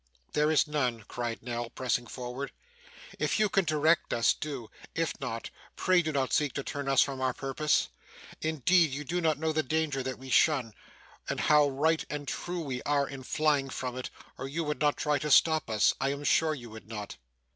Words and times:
'There 0.33 0.49
is 0.49 0.65
none,' 0.67 1.03
cried 1.07 1.43
Nell, 1.43 1.69
pressing 1.69 2.07
forward. 2.07 2.51
'If 3.19 3.39
you 3.39 3.49
can 3.49 3.65
direct 3.65 4.15
us, 4.15 4.33
do. 4.33 4.67
If 4.95 5.13
not, 5.19 5.51
pray 5.75 6.01
do 6.01 6.11
not 6.11 6.33
seek 6.33 6.53
to 6.53 6.63
turn 6.63 6.89
us 6.89 7.03
from 7.03 7.21
our 7.21 7.35
purpose. 7.35 7.89
Indeed 8.41 8.89
you 8.95 9.03
do 9.03 9.21
not 9.21 9.37
know 9.37 9.51
the 9.53 9.61
danger 9.61 10.01
that 10.01 10.17
we 10.17 10.31
shun, 10.31 10.73
and 11.29 11.39
how 11.41 11.69
right 11.69 12.03
and 12.09 12.27
true 12.27 12.61
we 12.61 12.81
are 12.81 13.07
in 13.07 13.21
flying 13.21 13.69
from 13.69 13.95
it, 13.95 14.09
or 14.39 14.47
you 14.47 14.63
would 14.63 14.81
not 14.81 14.97
try 14.97 15.19
to 15.19 15.29
stop 15.29 15.69
us, 15.69 15.93
I 16.01 16.09
am 16.09 16.23
sure 16.23 16.55
you 16.55 16.71
would 16.71 16.87
not. 16.87 17.17